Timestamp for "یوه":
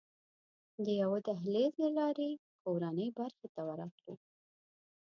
1.01-1.19